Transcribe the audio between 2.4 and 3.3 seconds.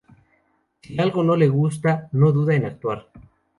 en actuar.